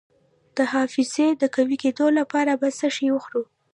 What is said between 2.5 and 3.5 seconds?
باید څه شی وخورم؟